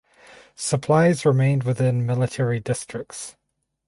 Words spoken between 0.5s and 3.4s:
Supplies remained within military districts.